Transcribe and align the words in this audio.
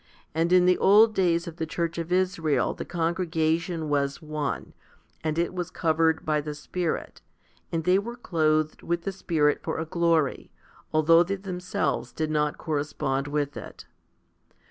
And 0.33 0.51
in 0.51 0.65
the 0.65 0.79
old 0.79 1.13
days 1.13 1.45
of 1.47 1.57
the 1.57 1.67
church 1.67 1.99
of 1.99 2.11
Israel 2.11 2.73
the 2.73 2.85
congregation 2.85 3.87
was 3.87 4.19
one, 4.19 4.73
and 5.23 5.37
it 5.37 5.53
was 5.53 5.69
covered 5.69 6.25
by 6.25 6.41
the 6.41 6.55
Spirit, 6.55 7.21
and 7.71 7.83
they 7.83 7.99
were 7.99 8.15
clothed 8.15 8.81
with 8.81 9.03
the 9.03 9.11
Spirit 9.11 9.59
for 9.61 9.77
a 9.77 9.85
glory, 9.85 10.49
although 10.91 11.21
they 11.21 11.35
themselves 11.35 12.11
did 12.13 12.31
not 12.31 12.57
correspond 12.57 13.27
with 13.27 13.55
it. 13.55 13.85